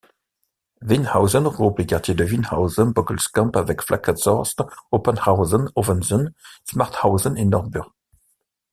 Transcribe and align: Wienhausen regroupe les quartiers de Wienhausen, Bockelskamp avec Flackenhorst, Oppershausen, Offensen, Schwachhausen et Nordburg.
Wienhausen 0.79 1.45
regroupe 1.47 1.77
les 1.77 1.85
quartiers 1.85 2.15
de 2.15 2.23
Wienhausen, 2.23 2.91
Bockelskamp 2.91 3.55
avec 3.55 3.83
Flackenhorst, 3.83 4.63
Oppershausen, 4.89 5.69
Offensen, 5.75 6.33
Schwachhausen 6.67 7.37
et 7.37 7.45
Nordburg. 7.45 7.93